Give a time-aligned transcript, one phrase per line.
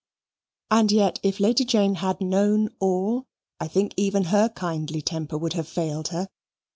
[0.71, 3.27] And yet, if Lady Jane had known all,
[3.59, 6.27] I think even her kindly temper would have failed her.